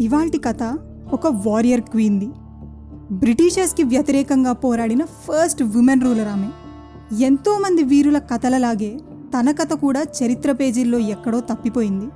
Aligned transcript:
ఇవాల్టి 0.00 0.38
కథ 0.38 0.62
ఒక 1.12 1.26
వారియర్ 1.26 1.80
క్వీన్ది. 1.80 2.28
బ్రిటిషర్స్కి 3.12 3.82
వ్యతిరేకంగా 3.82 4.52
పోరాడిన 4.52 5.04
ఫస్ట్ 5.04 5.62
ఉమెన్ 5.62 6.00
రూలర్ 6.00 6.28
ఆమె. 6.28 6.48
ఎంతోమంది 7.24 7.82
వీరుల 7.82 8.18
కథలలాగే 8.18 8.98
తన 9.38 9.50
కథ 9.50 9.72
కూడా 9.72 10.02
చరిత్ర 10.02 10.52
పేజీల్లో 10.52 10.98
ఎక్కడో 10.98 11.40
తప్పిపోయింది. 11.40 12.06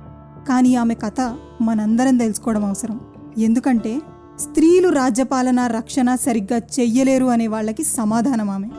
కానీ 0.49 0.75
ఆమె 0.75 0.93
కథ 0.93 1.35
మనందరం 1.61 2.17
తెలుసుకోవడం 2.17 2.65
అవసరం. 2.65 2.99
ఎందుకంటే 3.37 4.01
స్త్రీలు 4.39 4.89
రాజ్యపాలన 4.89 5.67
రక్షణ 5.67 6.15
సరిగ్గా 6.15 6.59
చెయ్యలేరు 6.79 7.25
అనే 7.25 7.47
వాళ్ళకి 7.47 7.83
సమాధానం 7.83 8.49
ఆమె. 8.49 8.69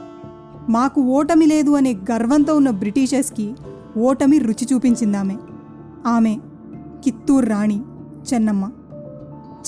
మాకు 0.68 1.00
ఓటమి 1.00 1.46
లేదు 1.46 1.70
అనే 1.70 1.92
గర్వంతో 1.92 2.56
ఉన్న 2.56 2.70
బ్రిటిషర్స్కి 2.70 3.54
ఓటమి 3.98 4.38
రుచి 4.38 4.68
చూపించిందామె 4.72 5.36
ఆమె 6.06 6.38
కిత్తూరు 7.04 7.46
రాణి 7.46 7.82
చెన్నమ్మ. 8.34 8.70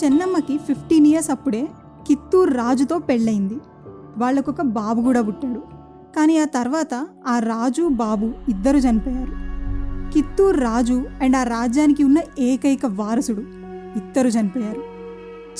చెన్నమ్మకి 0.03 0.59
ఫిఫ్టీన్ 0.59 1.07
ఇయర్స్ 1.07 1.31
అప్పుడే 1.31 1.69
కిత్తూరు 2.09 2.51
రాజుతో 2.55 2.99
పెళ్ళయింది. 2.99 3.55
వాళ్ళకొక 4.19 4.63
బాబు 4.63 5.03
కూడా 5.03 5.23
పుట్టాడు. 5.23 5.61
కానీ 6.17 6.39
ఆ 6.39 6.45
తర్వాత 6.45 7.07
ఆ 7.27 7.39
రాజు 7.39 7.89
బాబు 7.89 8.33
ఇద్దరు 8.49 8.77
చనిపోయారు. 8.77 9.33
కిత్తూరు 10.13 10.61
రాజు 10.61 11.05
అండ్ 11.23 11.37
ఆ 11.37 11.43
రాజ్యానికి 11.43 12.05
ఉన్న 12.05 12.19
ఏకైక 12.39 12.87
వారసుడు 12.87 13.41
ఇద్దరు 13.99 14.29
చనిపోయారు. 14.29 14.83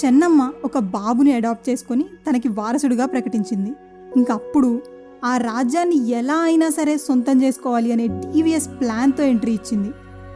చెన్నమ్మ 0.05 0.53
ఒక 0.65 0.79
బాబుని 0.79 1.33
అడాప్ట్ 1.33 1.71
చేసుకొని 1.71 2.05
తనకి 2.31 2.49
వారసుడిగా 2.49 3.07
ప్రకటించింది. 3.07 3.73
ఇంకప్పుడు 4.17 4.83
ఆ 5.25 5.37
రాజ్యాన్ని 5.37 6.09
ఎలా 6.09 6.35
అయినా 6.35 6.69
సరే 6.69 6.97
సొంతం 6.97 7.43
చేసుకోవాలి 7.43 7.93
అనే 7.93 8.07
టీవీఎస్ 8.07 8.69
ప్లాన్తో 8.69 9.25
ఎంట్రీ 9.25 9.53
ఇచ్చింది 9.53 9.91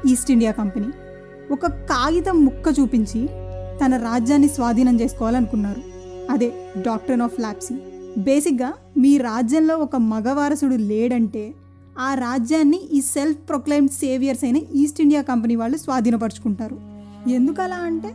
ఈస్ట్ 0.07 0.31
ఇండియా 0.31 0.53
కంపెనీ. 0.53 0.89
ఒక 1.53 1.67
కాగితం 1.67 2.45
ముక్క 2.45 2.81
చూపించి 2.81 3.29
తన 3.85 3.97
రాజ్యాన్ని 3.97 4.49
స్వాధీనం 4.49 5.01
చేసుకోవాలనుకున్నారు. 5.01 5.83
అదే 6.31 6.53
డాక్టర్ 6.87 7.21
ఆఫ్ 7.21 7.41
ల్యాప్సీ 7.41 7.75
బేసిక్గా 8.19 8.73
మీ 8.97 9.19
రాజ్యంలో 9.19 9.77
ఒక 9.77 9.97
మగవారసుడు 9.97 10.75
లేడంటే 10.75 11.55
ఆ 11.99 12.15
రాజ్యాన్ని 12.15 12.81
ఈ 12.93 13.01
సెల్ఫ్ 13.01 13.39
ప్రొక్లైమ్డ్ 13.49 13.93
సేవియర్స్ 13.93 14.45
అయిన 14.45 14.57
ఈస్ట్ 14.57 15.01
ఇండియా 15.01 15.23
కంపెనీ 15.23 15.57
వాళ్ళు 15.57 15.77
స్వాధీనపరుచుకుంటారు. 15.77 16.81
ఎందుకు 17.31 17.63
అలా 17.63 17.77
అంటే? 17.77 18.15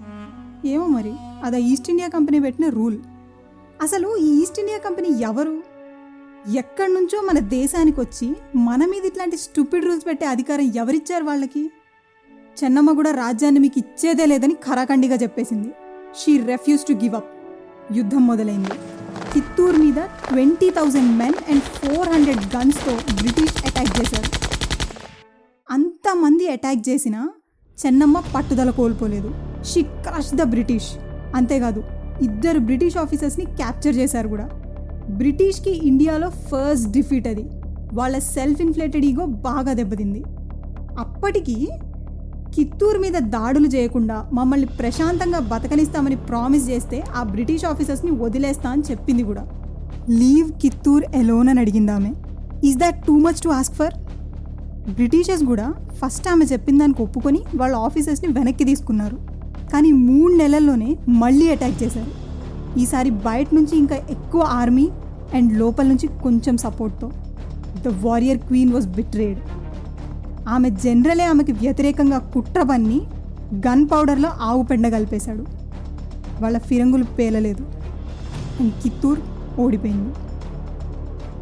ఏమో 0.70 0.86
మరి 0.88 1.14
అది 1.44 1.62
ఈస్ట్ 1.62 1.90
ఇండియా 1.90 2.08
కంపెనీ 2.08 2.40
పెట్టిన 2.40 2.70
రూల్ 2.70 2.98
అసలు 3.82 4.18
ఈ 4.18 4.42
ఈస్ట్ 4.42 4.60
ఇండియా 4.60 4.78
కంపెనీ 4.78 5.10
ఎవరు? 5.22 5.64
ఎక్కడి 6.56 6.94
నుంచో 6.94 7.22
మన 7.22 7.40
దేశానికి 7.40 8.00
వచ్చి 8.00 8.36
మన 8.56 8.86
మీద 8.86 9.06
ఇట్లాంటి 9.06 9.38
స్టూపిడ్ 9.38 9.86
రూల్స్ 9.86 10.06
పెట్టే 10.06 10.26
అధికారం 10.26 10.72
ఎవరిచ్చారు 10.76 11.24
వాళ్ళకి? 11.24 11.72
చెన్నమ్మ 12.64 12.92
కూడా 12.92 13.12
రాజ్యాన్ని 13.12 13.60
మీకు 13.60 13.80
ఇచ్చేదే 13.80 14.26
లేదని 14.26 14.54
ఖరాఖండిగా 14.54 15.16
చెప్పేసింది. 15.16 15.70
She 16.20 16.38
refuse 16.38 16.82
to 16.82 16.94
give 16.94 17.16
up 17.16 17.30
యుద్ధం 17.94 18.28
మొదలైంది. 18.28 18.70
చిత్తూరు 19.38 19.78
మీద 19.78 19.94
twenty 20.30 20.70
thousand 20.70 21.18
men 21.18 21.34
and 21.50 21.62
four 21.62 22.10
hundred 22.10 22.56
గన్స్తో 22.56 22.94
British 22.94 23.56
attack 23.66 24.02
చేశారు. 24.02 24.30
అంతమంది 25.70 26.52
అటాక్ 26.52 26.90
చేసినా 26.90 27.30
చెన్నమ్మ 27.86 28.20
పట్టుదల 28.36 28.70
కోల్పోలేదు. 28.70 29.32
షీ 29.64 29.82
క్రష్ 29.82 30.36
ద 30.36 30.44
బ్రిటిష్ 30.44 30.92
అంతేకాదు 31.36 31.84
ఇద్దరు 32.22 32.60
బ్రిటిష్ 32.60 32.98
ఆఫీసర్స్ని 32.98 33.46
క్యాప్చర్ 33.46 33.96
చేశారు 33.96 34.28
కూడా. 34.28 34.50
బ్రిటిష్కి 35.10 35.88
ఇండియాలో 35.88 36.30
ఫస్ట్ 36.30 36.92
డిఫీట్ 36.92 37.28
అది. 37.28 37.44
వాళ్ళ 37.94 38.20
సెల్ఫ్ 38.20 38.62
ఇన్ఫ్లేటెడ్ 38.62 39.06
ఈగో 39.06 39.26
బాగా 39.26 39.74
దెబ్బతింది. 39.74 40.24
అప్పటికి 41.00 41.70
కిత్తూరు 42.54 43.00
మీద 43.00 43.14
దాడులు 43.20 43.68
చేయకుండా 43.68 44.30
మమ్మల్ని 44.34 44.68
ప్రశాంతంగా 44.68 45.40
బతకనిస్తామని 45.40 46.16
ప్రామిస్ 46.16 46.70
చేస్తే 46.70 47.04
ఆ 47.16 47.24
బ్రిటిష్ 47.24 47.66
ఆఫీసర్స్ని 47.66 48.12
వదిలేస్తా 48.12 48.70
అని 48.70 48.82
చెప్పింది 48.92 49.24
కూడా. 49.24 49.48
లీవ్ 50.10 50.52
కిత్తూర్ 50.52 51.04
ఎలోన్ 51.16 51.50
అని 51.50 51.60
అడిగింది 51.60 52.14
is 52.68 52.78
that 52.78 53.06
too 53.06 53.20
much 53.20 53.42
to 53.42 53.50
ask 53.50 53.76
for 53.76 53.94
Britishers 54.90 55.44
కూడా 55.44 55.74
ఫస్ట్ 56.02 56.28
ఆమె 56.28 56.46
చెప్పిన 56.46 56.78
దానికి 56.78 57.02
ఒప్పుకొని 57.02 57.42
వాళ్ళ 57.56 57.76
ఆఫీసర్స్ని 57.76 58.34
వెనక్కి 58.34 58.64
తీసుకున్నారు. 58.64 59.16
కానీ 59.74 59.92
మూడు 59.92 60.34
నెలల్లోనే 60.34 60.98
మళ్ళీ 61.08 61.50
అటాక్ 61.50 61.84
చేశారు. 61.84 62.12
ఈసారి 62.80 63.10
బయట 63.10 63.48
నుంచి 63.54 63.78
ఇంకా 63.78 63.96
ఎక్కువ 63.96 64.42
ఆర్మీ 64.42 64.90
అండ్ 65.34 65.60
లోపల 65.60 65.86
నుంచి 65.86 66.08
కొంచెం 66.08 66.58
సపోర్ట్తో. 66.58 67.12
The 67.86 67.88
warrior 67.88 68.38
queen 68.38 68.74
was 68.74 68.88
betrayed 68.88 69.38
ఆమె 70.50 70.70
జనరలే 70.70 71.24
ఆమెకి 71.24 71.52
వ్యతిరేకంగా 71.52 72.18
కుట్ర 72.18 72.64
పన్ని 72.64 73.02
గన్ 73.56 73.88
పౌడర్లో 73.92 74.30
ఆవు 74.30 74.64
పెండ 74.64 74.88
కలిపేశాడు. 74.88 75.46
వాళ్ళ 76.42 76.58
ఫిరంగులు 76.58 77.04
పేలలేదు. 77.04 77.66
అండ్ 78.60 78.74
కిత్తూర్ 78.84 79.20
ఓడిపోయింది. 79.60 80.14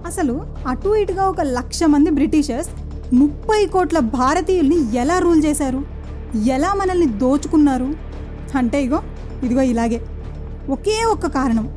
అసలు 0.06 0.46
అటు 0.68 0.96
ఇటుగా 0.96 1.24
ఒక 1.30 1.42
లక్ష 1.42 1.84
మంది 1.84 2.10
బ్రిటిషర్స్ 2.10 2.70
ముప్పై 3.14 3.66
కోట్ల 3.66 4.00
భారతీయుల్ని 4.00 4.96
ఎలా 4.96 5.20
రూల్ 5.20 5.44
చేశారు? 5.46 5.84
ఎలా 6.46 6.74
మనల్ని 6.74 7.06
దోచుకున్నారు? 7.06 7.94
అంటే 8.58 8.84
ఇగో 8.84 9.02
ఇదిగో 9.44 9.62
ఇలాగే. 9.62 10.02
ఒకే 10.70 11.04
ఒక్క 11.04 11.28
కారణం. 11.28 11.70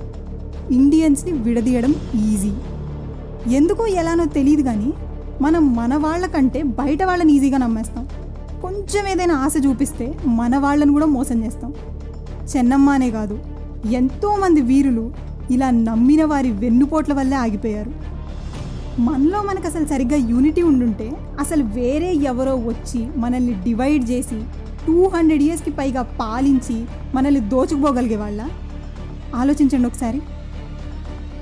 ఇండియన్స్ని 0.71 1.33
విడదీయడం 1.33 1.95
ఈజీ. 2.15 2.53
ఎందుకో 3.55 3.87
ఎలానో 3.87 4.25
తెలియదు 4.25 4.63
కానీ 4.63 4.93
మనం 5.41 5.77
మన 5.77 5.97
వాళ్ళకంటే 5.97 6.63
బయట 6.63 7.03
వాళ్ళని 7.03 7.33
ఈజీగా 7.33 7.59
నమ్మేస్తాం. 7.59 8.09
కొంచెం 8.63 9.09
ఏదైనా 9.09 9.35
ఆశ 9.35 9.53
చూపిస్తే 9.67 10.15
మన 10.27 10.59
వాళ్ళని 10.59 10.93
కూడా 10.93 11.07
మోసం 11.07 11.45
చేస్తాం. 11.45 11.75
చెన్నమ్మ 12.57 12.91
అనే 12.91 13.11
కాదు 13.11 13.39
ఎంతోమంది 13.93 14.61
వీరులు 14.61 15.13
ఇలా 15.51 15.71
నమ్మిన 15.71 16.25
వారి 16.25 16.51
వెన్నుపోట్ల 16.51 17.13
వల్లే 17.13 17.37
ఆగిపోయారు. 17.37 17.93
మనలో 18.99 19.43
మనకు 19.43 19.67
అసలు 19.67 19.87
సరిగ్గా 19.87 20.29
యూనిటీ 20.29 20.63
ఉండుంటే 20.63 21.13
అసలు 21.41 21.63
వేరే 21.63 22.15
ఎవరో 22.15 22.55
వచ్చి 22.55 23.09
మనల్ని 23.17 23.53
డివైడ్ 23.53 24.11
చేసి 24.11 24.43
టూ 24.87 25.09
హండ్రెడ్ 25.09 25.43
ఇయర్స్కి 25.43 25.71
పైగా 25.71 26.03
పాలించి 26.03 26.85
మనల్ని 27.15 27.41
దోచుకుపోగలిగే 27.41 28.17
వాళ్ళ? 28.17 28.49
ఆలోచించండి 29.37 29.87
ఒకసారి. 29.87 30.23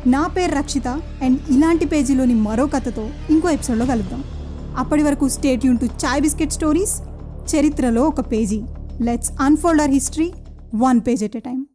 నా 0.07 0.27
పేరు 0.27 0.55
రక్షిత 0.55 0.89
అండ్ 1.23 1.41
ఇలాంటి 1.51 1.87
పేజీలోని 1.87 2.35
మరో 2.35 2.67
కథతో 2.67 3.11
ఇంకో 3.31 3.51
ఎపిసోడ్లో 3.51 3.87
కలుద్దాం. 3.87 4.25
అప్పటి 4.77 5.03
వరకు 5.03 5.29
state 5.29 5.67
Yoon 5.67 5.79
to 5.79 5.85
chai 5.85 6.21
biscuit 6.21 6.53
stories 6.53 7.03
చరిత్రలో 7.57 8.03
ఒక 8.03 8.33
page. 8.33 8.63
Let's 9.03 9.33
unfold 9.41 9.83
our 9.83 9.91
history 9.91 10.33
one 10.75 11.01
page 11.01 11.25
at 11.25 11.37
a 11.37 11.41
time 11.41 11.67